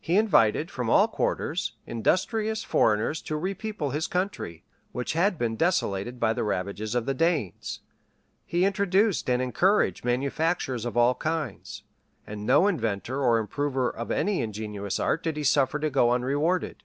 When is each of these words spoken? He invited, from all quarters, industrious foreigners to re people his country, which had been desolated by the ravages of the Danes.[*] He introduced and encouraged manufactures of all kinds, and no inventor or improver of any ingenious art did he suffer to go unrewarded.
He 0.00 0.18
invited, 0.18 0.68
from 0.68 0.90
all 0.90 1.06
quarters, 1.06 1.74
industrious 1.86 2.64
foreigners 2.64 3.22
to 3.22 3.36
re 3.36 3.54
people 3.54 3.90
his 3.90 4.08
country, 4.08 4.64
which 4.90 5.12
had 5.12 5.38
been 5.38 5.54
desolated 5.54 6.18
by 6.18 6.32
the 6.32 6.42
ravages 6.42 6.96
of 6.96 7.06
the 7.06 7.14
Danes.[*] 7.14 7.78
He 8.44 8.64
introduced 8.64 9.30
and 9.30 9.40
encouraged 9.40 10.04
manufactures 10.04 10.84
of 10.84 10.96
all 10.96 11.14
kinds, 11.14 11.84
and 12.26 12.44
no 12.44 12.66
inventor 12.66 13.22
or 13.22 13.38
improver 13.38 13.88
of 13.88 14.10
any 14.10 14.40
ingenious 14.42 14.98
art 14.98 15.22
did 15.22 15.36
he 15.36 15.44
suffer 15.44 15.78
to 15.78 15.88
go 15.88 16.10
unrewarded. 16.10 16.82